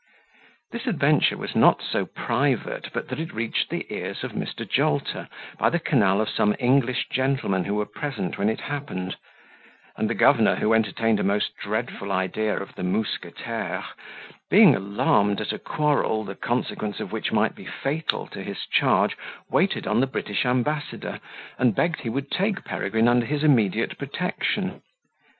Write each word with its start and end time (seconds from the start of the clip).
This 0.71 0.87
adventure 0.87 1.37
was 1.37 1.55
not 1.55 1.83
so 1.83 2.07
private 2.07 2.89
but 2.91 3.07
that 3.09 3.19
it 3.19 3.31
reached 3.35 3.69
the 3.69 3.85
ears 3.93 4.23
of 4.23 4.31
Mr. 4.31 4.67
Jolter 4.67 5.27
by 5.59 5.69
the 5.69 5.77
canal 5.77 6.21
of 6.21 6.27
some 6.29 6.55
English 6.57 7.07
gentlemen 7.11 7.65
who 7.65 7.75
were 7.75 7.85
present 7.85 8.35
when 8.39 8.49
it 8.49 8.61
happened; 8.61 9.15
and 9.95 10.09
the 10.09 10.15
governor, 10.15 10.55
who 10.55 10.73
entertained 10.73 11.19
a 11.19 11.23
most 11.23 11.55
dreadful 11.55 12.11
idea 12.11 12.57
of 12.57 12.73
the 12.73 12.81
mousquetaires, 12.81 13.85
being 14.49 14.75
alarmed 14.75 15.39
at 15.39 15.53
a 15.53 15.59
quarrel, 15.59 16.23
the 16.23 16.33
consequence 16.33 16.99
of 16.99 17.11
which 17.11 17.31
might 17.31 17.53
be 17.53 17.65
fatal 17.65 18.25
to 18.29 18.41
his 18.41 18.65
charge, 18.65 19.15
waited 19.51 19.85
on 19.85 19.99
the 19.99 20.07
British 20.07 20.47
ambassador, 20.47 21.19
and 21.59 21.75
begged 21.75 21.99
he 21.99 22.09
would 22.09 22.31
take 22.31 22.65
Peregrine 22.65 23.07
under 23.07 23.27
his 23.27 23.43
immediate 23.43 23.95
protection. 23.99 24.81